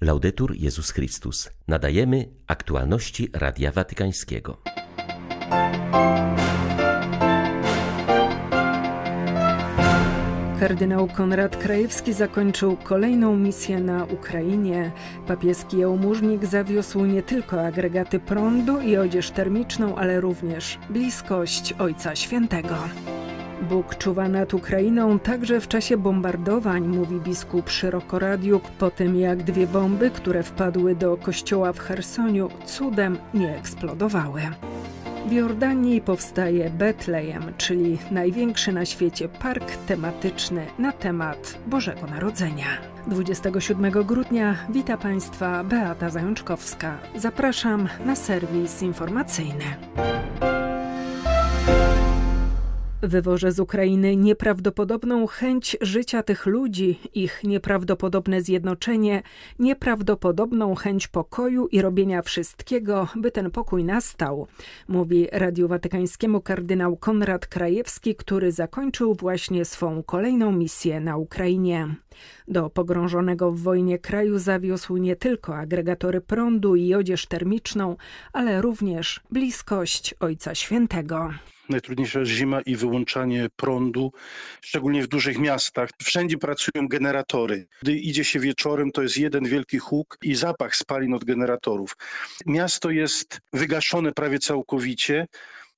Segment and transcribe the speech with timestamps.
[0.00, 1.50] Laudetur Jezus Chrystus.
[1.68, 4.62] Nadajemy aktualności Radia Watykańskiego.
[10.60, 14.92] Kardynał Konrad Krajewski zakończył kolejną misję na Ukrainie.
[15.26, 22.76] Papieski jałmużnik zawiózł nie tylko agregaty prądu i odzież termiczną, ale również bliskość Ojca Świętego.
[23.62, 29.66] Bóg czuwa nad Ukrainą także w czasie bombardowań, mówi biskup Szerokoradiuk, po tym jak dwie
[29.66, 34.40] bomby, które wpadły do kościoła w Chersoniu, cudem nie eksplodowały.
[35.28, 42.66] W Jordanii powstaje Betlejem, czyli największy na świecie park tematyczny na temat Bożego Narodzenia.
[43.06, 46.98] 27 grudnia wita Państwa Beata Zajączkowska.
[47.16, 49.64] Zapraszam na serwis informacyjny.
[53.02, 59.22] Wywożę z Ukrainy nieprawdopodobną chęć życia tych ludzi, ich nieprawdopodobne zjednoczenie,
[59.58, 64.46] nieprawdopodobną chęć pokoju i robienia wszystkiego, by ten pokój nastał,
[64.88, 71.94] mówi Radiu Watykańskiemu kardynał Konrad Krajewski, który zakończył właśnie swą kolejną misję na Ukrainie.
[72.48, 77.96] Do pogrążonego w wojnie kraju zawiózł nie tylko agregatory prądu i odzież termiczną,
[78.32, 81.30] ale również bliskość Ojca Świętego
[81.68, 84.12] najtrudniejsza jest zima i wyłączanie prądu,
[84.60, 85.90] szczególnie w dużych miastach.
[86.02, 87.66] Wszędzie pracują generatory.
[87.82, 91.96] Gdy idzie się wieczorem, to jest jeden wielki huk i zapach spalin od generatorów.
[92.46, 95.26] Miasto jest wygaszone prawie całkowicie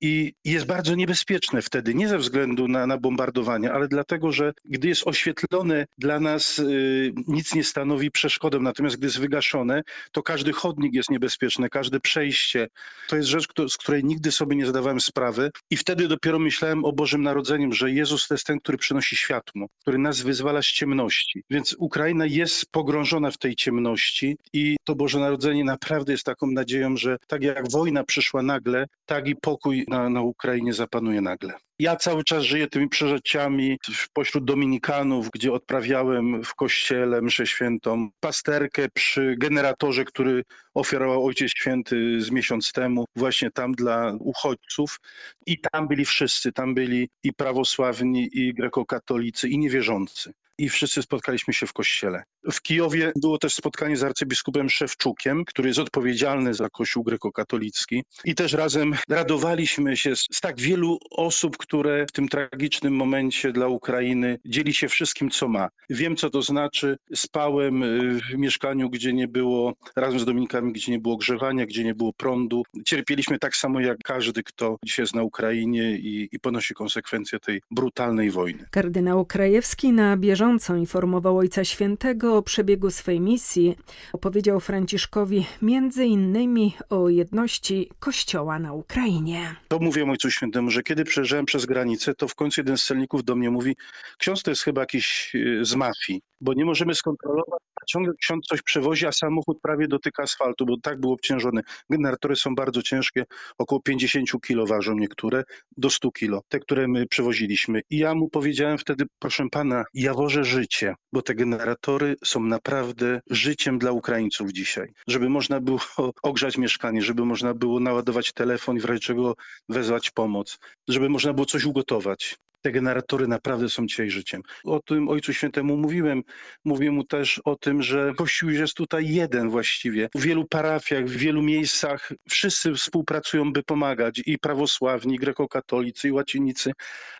[0.01, 4.87] i jest bardzo niebezpieczne wtedy, nie ze względu na, na bombardowanie, ale dlatego, że gdy
[4.87, 10.53] jest oświetlone, dla nas y, nic nie stanowi przeszkodę, natomiast gdy jest wygaszone, to każdy
[10.53, 12.67] chodnik jest niebezpieczny, każde przejście.
[13.07, 16.85] To jest rzecz, kto, z której nigdy sobie nie zadawałem sprawy i wtedy dopiero myślałem
[16.85, 20.67] o Bożym Narodzeniem, że Jezus to jest ten, który przynosi światło, który nas wyzwala z
[20.67, 21.43] ciemności.
[21.49, 26.97] Więc Ukraina jest pogrążona w tej ciemności i to Boże Narodzenie naprawdę jest taką nadzieją,
[26.97, 31.53] że tak jak wojna przyszła nagle, tak i pokój na, na Ukrainie zapanuje nagle.
[31.79, 33.77] Ja cały czas żyję tymi przeżyciami
[34.13, 40.43] pośród dominikanów, gdzie odprawiałem w kościele mszę świętą, pasterkę przy generatorze, który
[40.73, 44.99] ofiarował Ojciec Święty z miesiąc temu, właśnie tam dla uchodźców.
[45.45, 51.53] I tam byli wszyscy, tam byli i prawosławni, i grekokatolicy, i niewierzący i wszyscy spotkaliśmy
[51.53, 52.23] się w kościele.
[52.51, 58.35] W Kijowie było też spotkanie z arcybiskupem Szewczukiem, który jest odpowiedzialny za Kościół grekokatolicki i
[58.35, 63.67] też razem radowaliśmy się z, z tak wielu osób, które w tym tragicznym momencie dla
[63.67, 65.69] Ukrainy dzieli się wszystkim, co ma.
[65.89, 66.97] Wiem, co to znaczy.
[67.15, 71.83] Spałem y, w mieszkaniu, gdzie nie było, razem z Dominikami, gdzie nie było grzewania, gdzie
[71.83, 72.63] nie było prądu.
[72.85, 77.61] Cierpieliśmy tak samo jak każdy, kto dzisiaj jest na Ukrainie i, i ponosi konsekwencje tej
[77.71, 78.65] brutalnej wojny.
[78.71, 83.77] Kardynał Krajewski na bieżąco informował Ojca Świętego o przebiegu swej misji.
[84.13, 89.55] Opowiedział Franciszkowi między innymi o jedności Kościoła na Ukrainie.
[89.67, 93.23] To mówię Ojcu Świętemu, że kiedy przejeżdżałem przez granicę, to w końcu jeden z celników
[93.23, 93.75] do mnie mówi,
[94.17, 98.45] ksiądz to jest chyba jakiś y, z mafii, bo nie możemy skontrolować, a ciągle ksiądz
[98.45, 101.61] coś przewozi, a samochód prawie dotyka asfaltu, bo tak był obciążony.
[101.89, 103.25] Generatory są bardzo ciężkie,
[103.57, 105.43] około 50 kilo ważą niektóre,
[105.77, 107.81] do 100 kilo, te, które my przewoziliśmy.
[107.89, 110.13] I ja mu powiedziałem wtedy, proszę pana, ja
[110.43, 114.93] życie, bo te generatory są naprawdę życiem dla Ukraińców dzisiaj.
[115.07, 115.79] Żeby można było
[116.23, 119.35] ogrzać mieszkanie, żeby można było naładować telefon i w razie czego
[119.69, 122.37] wezwać pomoc, żeby można było coś ugotować.
[122.61, 124.41] Te generatory naprawdę są dzisiaj życiem.
[124.63, 126.23] O tym Ojcu Świętemu mówiłem.
[126.65, 130.09] Mówię mu też o tym, że Kościół jest tutaj jeden właściwie.
[130.15, 134.21] W wielu parafiach, w wielu miejscach wszyscy współpracują, by pomagać.
[134.25, 136.71] I prawosławni, i grekokatolicy, i łacinicy.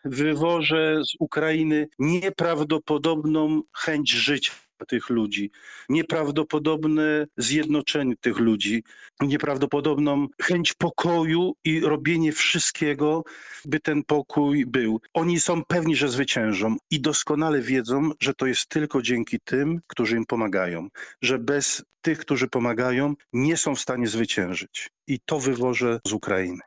[0.04, 4.52] Wywożę z Ukrainy nieprawdopodobną chęć życia
[4.86, 5.50] tych ludzi,
[5.88, 8.84] nieprawdopodobne zjednoczenie tych ludzi,
[9.20, 13.24] nieprawdopodobną chęć pokoju i robienie wszystkiego,
[13.64, 15.00] by ten pokój był.
[15.14, 20.16] Oni są pewni, że zwyciężą i doskonale wiedzą, że to jest tylko dzięki tym, którzy
[20.16, 20.88] im pomagają,
[21.22, 24.90] że bez tych, którzy pomagają, nie są w stanie zwyciężyć.
[25.06, 26.60] I to wywożę z Ukrainy.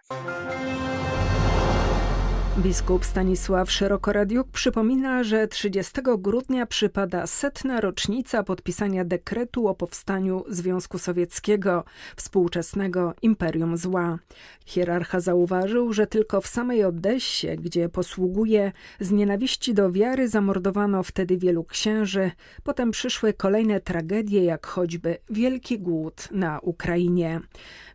[2.57, 10.97] Biskup Stanisław Szerokoradiuk przypomina, że 30 grudnia przypada setna rocznica podpisania dekretu o powstaniu Związku
[10.97, 11.83] Sowieckiego,
[12.15, 14.19] współczesnego imperium zła.
[14.65, 21.37] Hierarcha zauważył, że tylko w samej Odessie, gdzie posługuje, z nienawiści do wiary zamordowano wtedy
[21.37, 22.31] wielu księży,
[22.63, 27.41] potem przyszły kolejne tragedie, jak choćby Wielki Głód na Ukrainie.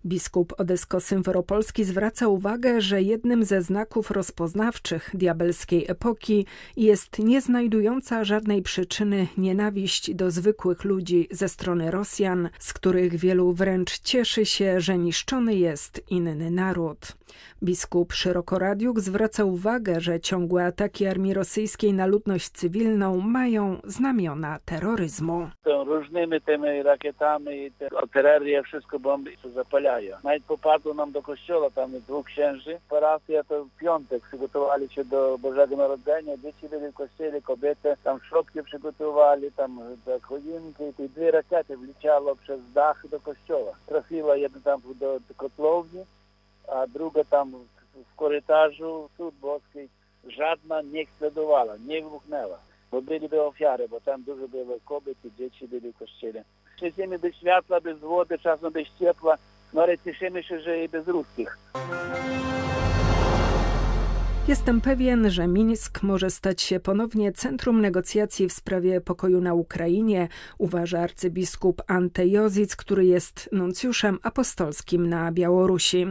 [0.06, 8.24] Biskup Odesko-Symferopolski zwraca uwagę, że jednym ze znaków rozpoznania poznawczych diabelskiej epoki jest nie znajdująca
[8.24, 14.80] żadnej przyczyny nienawiść do zwykłych ludzi ze strony Rosjan, z których wielu wręcz cieszy się,
[14.80, 17.16] że niszczony jest inny naród.
[17.62, 25.50] Biskup Szerokoradiuk zwraca uwagę, że ciągłe ataki armii rosyjskiej na ludność cywilną mają znamiona terroryzmu.
[25.86, 30.16] Różnymi tymi rakietami, artyleria, wszystko bomby zapalają.
[30.24, 32.78] Nawet popadło nam do kościoła, tam dwóch księży.
[32.88, 34.22] Parafia to piątek
[36.42, 40.84] dzieci byli w kościele, kobiety tam szopki przygotowali, tam do choinki.
[40.98, 43.72] I dwie rakiety wleciało przez dach do kościoła.
[43.86, 46.04] Trafiła jedna tam do kotłowni,
[46.68, 47.52] a druga tam
[48.12, 49.88] w korytarzu Cud Boskiej.
[50.24, 52.58] Żadna nie eksplodowała, nie wybuchnęła
[52.90, 56.44] bo byliby ofiary, bo tam dużo było kobiet i dzieci byli w kościele.
[56.76, 59.36] Chcemy bez światła, bez wody, czasem bez ciepła,
[59.72, 61.58] no ale cieszymy się, że i bez ruskich.
[64.50, 70.28] Jestem pewien, że Mińsk może stać się ponownie centrum negocjacji w sprawie pokoju na Ukrainie,
[70.58, 76.06] uważa arcybiskup Ante Jozic, który jest nuncjuszem apostolskim na Białorusi.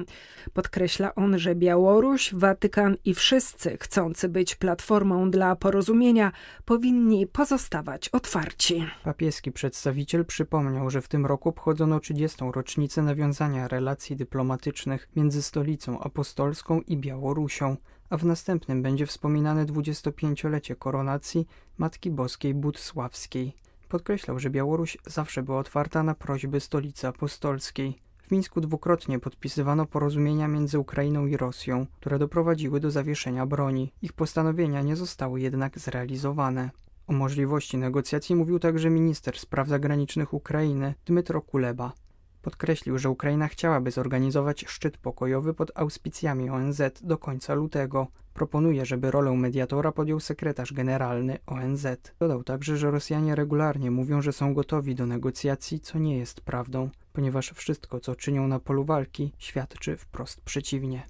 [0.54, 6.32] Podkreśla on, że Białoruś, Watykan i wszyscy chcący być platformą dla porozumienia
[6.66, 8.86] powinni pozostawać otwarci.
[9.04, 12.38] Papieski przedstawiciel przypomniał, że w tym roku obchodzono 30.
[12.54, 17.78] rocznicę nawiązania relacji dyplomatycznych między stolicą apostolską i Białorusią
[18.10, 21.48] a w następnym będzie wspominane 25-lecie koronacji
[21.78, 23.56] Matki Boskiej Budsławskiej.
[23.90, 28.00] Podkreślał, że Białoruś zawsze była otwarta na prośby stolicy apostolskiej.
[28.22, 33.92] W Mińsku dwukrotnie podpisywano porozumienia między Ukrainą i Rosją, które doprowadziły do zawieszenia broni.
[34.02, 36.70] Ich postanowienia nie zostały jednak zrealizowane.
[37.08, 41.92] O możliwości negocjacji mówił także minister spraw zagranicznych Ukrainy Dmytro Kuleba.
[42.42, 48.08] Podkreślił, że Ukraina chciałaby zorganizować szczyt pokojowy pod auspicjami ONZ do końca lutego.
[48.34, 51.88] Proponuje, żeby rolę mediatora podjął sekretarz generalny ONZ.
[52.20, 56.90] Dodał także, że Rosjanie regularnie mówią, że są gotowi do negocjacji, co nie jest prawdą,
[57.14, 61.04] ponieważ wszystko, co czynią na polu walki, świadczy wprost przeciwnie.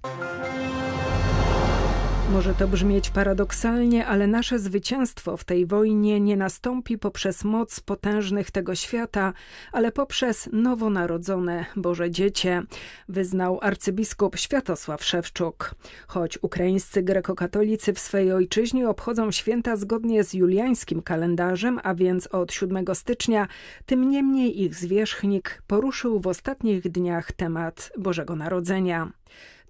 [2.31, 8.51] Może to brzmieć paradoksalnie, ale nasze zwycięstwo w tej wojnie nie nastąpi poprzez moc potężnych
[8.51, 9.33] tego świata,
[9.71, 12.63] ale poprzez nowonarodzone Boże Dziecię,
[13.07, 15.75] wyznał arcybiskup Światosław Szewczuk.
[16.07, 22.53] Choć ukraińscy grekokatolicy w swej ojczyźnie obchodzą święta zgodnie z juliańskim kalendarzem, a więc od
[22.53, 23.47] 7 stycznia,
[23.85, 29.11] tym niemniej ich zwierzchnik poruszył w ostatnich dniach temat Bożego Narodzenia.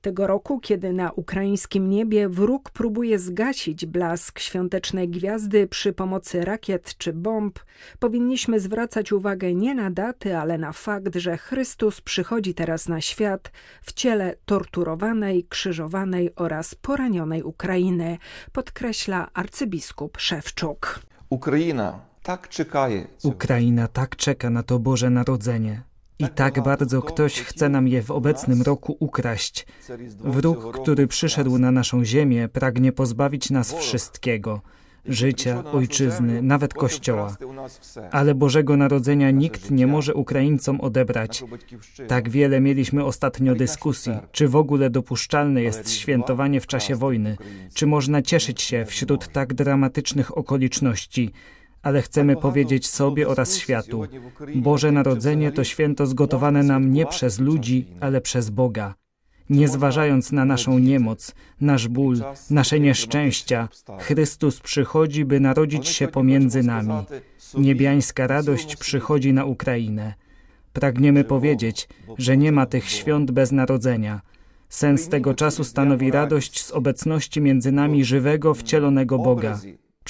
[0.01, 6.97] Tego roku, kiedy na ukraińskim niebie wróg próbuje zgasić blask świątecznej gwiazdy przy pomocy rakiet
[6.97, 7.59] czy bomb,
[7.99, 13.51] powinniśmy zwracać uwagę nie na daty, ale na fakt, że Chrystus przychodzi teraz na świat
[13.81, 18.17] w ciele torturowanej, krzyżowanej oraz poranionej Ukrainy,
[18.51, 20.99] podkreśla arcybiskup Szewczuk.
[21.29, 22.87] Ukraina tak czeka.
[23.23, 25.88] Ukraina tak czeka na to Boże Narodzenie.
[26.19, 29.67] I tak bardzo ktoś chce nam je w obecnym roku ukraść.
[30.19, 34.61] Wróg, który przyszedł na naszą ziemię, pragnie pozbawić nas wszystkiego.
[35.05, 37.35] Życia, ojczyzny, nawet kościoła.
[38.11, 41.43] Ale Bożego Narodzenia nikt nie może Ukraińcom odebrać.
[42.07, 47.37] Tak wiele mieliśmy ostatnio dyskusji, czy w ogóle dopuszczalne jest świętowanie w czasie wojny,
[47.73, 51.31] czy można cieszyć się wśród tak dramatycznych okoliczności
[51.81, 54.03] ale chcemy powiedzieć sobie oraz światu:
[54.55, 58.95] Boże Narodzenie to święto zgotowane nam nie przez ludzi, ale przez Boga.
[59.49, 62.17] Nie zważając na naszą niemoc, nasz ból,
[62.49, 63.69] nasze nieszczęścia,
[63.99, 66.93] Chrystus przychodzi, by narodzić się pomiędzy nami.
[67.57, 70.13] Niebiańska radość przychodzi na Ukrainę.
[70.73, 74.21] Pragniemy powiedzieć, że nie ma tych świąt bez narodzenia.
[74.69, 79.59] Sens tego czasu stanowi radość z obecności między nami żywego, wcielonego Boga.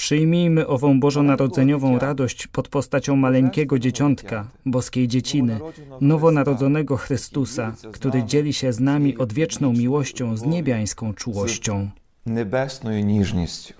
[0.00, 5.60] Przyjmijmy ową bożonarodzeniową radość pod postacią maleńkiego dzieciątka, boskiej dzieciny,
[6.00, 11.90] nowonarodzonego Chrystusa, który dzieli się z nami odwieczną miłością z niebiańską czułością.
[12.26, 13.74] Niebesną niżnością.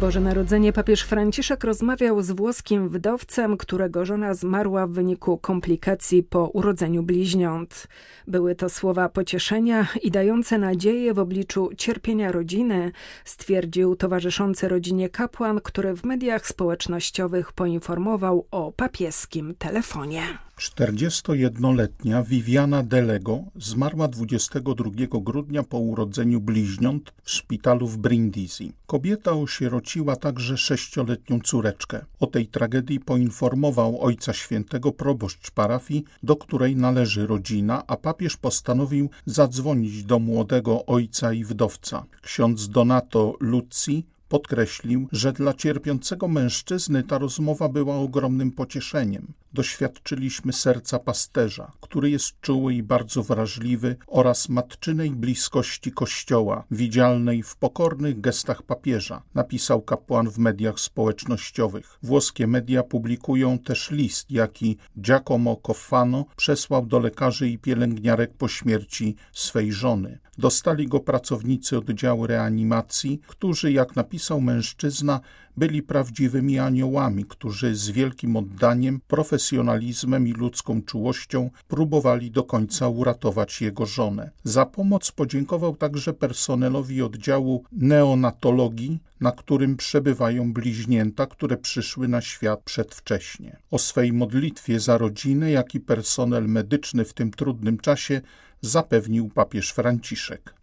[0.00, 6.46] Boże Narodzenie papież Franciszek rozmawiał z włoskim wdowcem, którego żona zmarła w wyniku komplikacji po
[6.46, 7.86] urodzeniu bliźniąt.
[8.26, 12.92] Były to słowa pocieszenia i dające nadzieję w obliczu cierpienia rodziny,
[13.24, 20.22] stwierdził towarzyszący rodzinie kapłan, który w mediach społecznościowych poinformował o papieskim telefonie.
[20.60, 24.90] 41-letnia Viviana Delego zmarła 22
[25.20, 28.72] grudnia po urodzeniu bliźniąt w szpitalu w Brindisi.
[28.86, 32.04] Kobieta osierociła także sześcioletnią córeczkę.
[32.20, 39.10] O tej tragedii poinformował Ojca Świętego proboszcz parafii, do której należy rodzina, a papież postanowił
[39.26, 42.04] zadzwonić do młodego ojca i wdowca.
[42.22, 49.32] Ksiądz Donato Luzzi Podkreślił, że dla cierpiącego mężczyzny ta rozmowa była ogromnym pocieszeniem.
[49.52, 57.56] Doświadczyliśmy serca pasterza, który jest czuły i bardzo wrażliwy, oraz matczynej bliskości Kościoła, widzialnej w
[57.56, 61.98] pokornych gestach papieża, napisał kapłan w mediach społecznościowych.
[62.02, 69.16] Włoskie media publikują też list, jaki Giacomo Coffano przesłał do lekarzy i pielęgniarek po śmierci
[69.32, 70.18] swej żony.
[70.40, 75.20] Dostali go pracownicy oddziału reanimacji, którzy, jak napisał mężczyzna,
[75.56, 83.60] byli prawdziwymi aniołami, którzy z wielkim oddaniem, profesjonalizmem i ludzką czułością próbowali do końca uratować
[83.60, 84.30] jego żonę.
[84.44, 92.60] Za pomoc podziękował także personelowi oddziału neonatologii, na którym przebywają bliźnięta, które przyszły na świat
[92.64, 93.56] przedwcześnie.
[93.70, 98.20] O swej modlitwie za rodzinę, jak i personel medyczny w tym trudnym czasie
[98.62, 100.54] zapewnił papież Franciszek.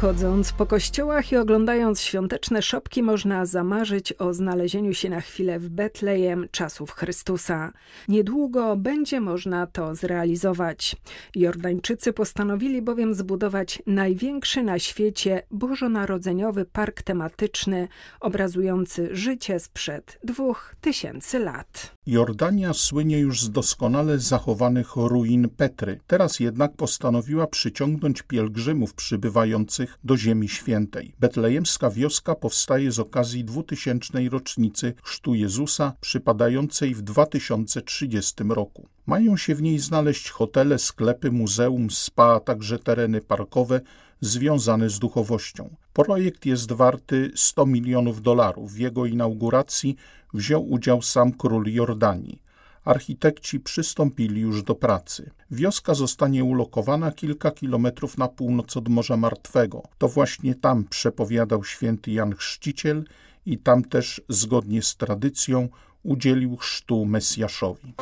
[0.00, 5.68] Chodząc po kościołach i oglądając świąteczne szopki, można zamarzyć o znalezieniu się na chwilę w
[5.68, 7.72] Betlejem czasów Chrystusa.
[8.08, 10.96] Niedługo będzie można to zrealizować.
[11.34, 17.88] Jordańczycy postanowili bowiem zbudować największy na świecie bożonarodzeniowy park tematyczny,
[18.20, 21.96] obrazujący życie sprzed dwóch tysięcy lat.
[22.06, 26.00] Jordania słynie już z doskonale zachowanych ruin Petry.
[26.06, 31.14] Teraz jednak postanowiła przyciągnąć pielgrzymów przybywających do Ziemi Świętej.
[31.20, 34.28] Betlejemska wioska powstaje z okazji 2000.
[34.30, 38.88] rocznicy chrztu Jezusa, przypadającej w 2030 roku.
[39.06, 43.80] Mają się w niej znaleźć hotele, sklepy, muzeum, spa, a także tereny parkowe
[44.20, 45.76] związane z duchowością.
[45.92, 48.72] Projekt jest warty 100 milionów dolarów.
[48.72, 49.96] W jego inauguracji
[50.34, 52.42] wziął udział sam król Jordanii.
[52.84, 55.30] Architekci przystąpili już do pracy.
[55.50, 59.82] Wioska zostanie ulokowana kilka kilometrów na północ od Morza Martwego.
[59.98, 63.04] To właśnie tam przepowiadał święty Jan Chrzciciel
[63.46, 65.68] i tam też, zgodnie z tradycją,
[66.02, 67.94] udzielił chrztu Mesjaszowi.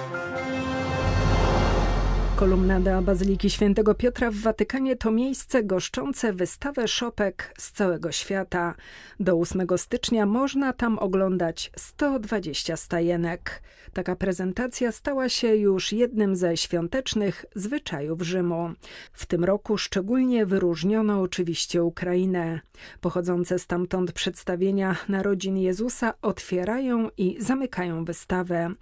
[2.39, 8.75] Kolumnada Bazyliki Świętego Piotra w Watykanie to miejsce goszczące wystawę szopek z całego świata.
[9.21, 13.63] Do 8 stycznia można tam oglądać 120 stajenek.
[13.93, 18.71] Taka prezentacja stała się już jednym ze świątecznych zwyczajów Rzymu.
[19.13, 22.61] W tym roku szczególnie wyróżniono oczywiście Ukrainę.
[23.01, 28.75] Pochodzące stamtąd przedstawienia narodzin Jezusa otwierają i zamykają wystawę.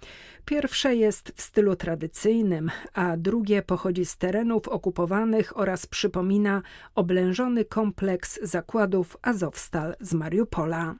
[0.47, 6.61] Pierwsze jest w stylu tradycyjnym, a drugie pochodzi z terenów okupowanych oraz przypomina
[6.95, 10.95] oblężony kompleks zakładów Azowstal z Mariupola.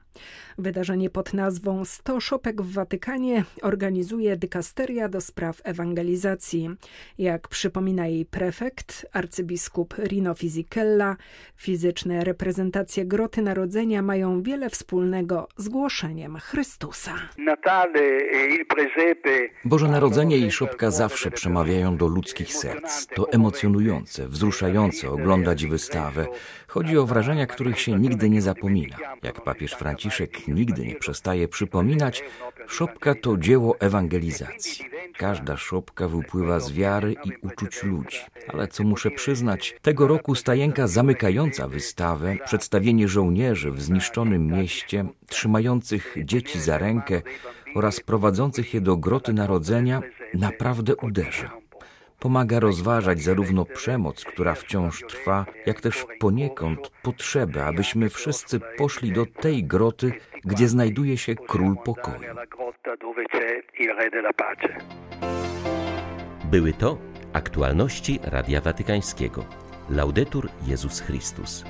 [0.58, 6.70] Wydarzenie pod nazwą 100 szopek w Watykanie organizuje dykasteria do spraw ewangelizacji.
[7.18, 11.16] Jak przypomina jej prefekt, arcybiskup Rino Fisichella,
[11.56, 17.14] fizyczne reprezentacje Groty Narodzenia mają wiele wspólnego z głoszeniem Chrystusa.
[19.64, 23.06] Boże Narodzenie i szopka zawsze przemawiają do ludzkich serc.
[23.06, 26.26] To emocjonujące, wzruszające oglądać wystawę.
[26.68, 28.96] Chodzi o wrażenia, których się nigdy nie zapomina.
[29.22, 29.74] Jak papież
[30.08, 32.24] Franciszek nigdy nie przestaje przypominać,
[32.66, 34.84] szopka to dzieło ewangelizacji.
[35.18, 38.18] Każda szopka wypływa z wiary i uczuć ludzi.
[38.48, 46.16] Ale co muszę przyznać, tego roku stajenka zamykająca wystawę, przedstawienie żołnierzy w zniszczonym mieście, trzymających
[46.24, 47.22] dzieci za rękę
[47.74, 50.02] oraz prowadzących je do groty narodzenia,
[50.34, 51.67] naprawdę uderza
[52.18, 59.26] pomaga rozważać zarówno przemoc, która wciąż trwa, jak też poniekąd potrzebę, abyśmy wszyscy poszli do
[59.26, 60.12] tej groty,
[60.44, 62.34] gdzie znajduje się król pokoju.
[66.44, 66.98] Były to
[67.32, 69.44] aktualności Radia Watykańskiego.
[69.90, 71.64] Laudetur Jezus Chrystus.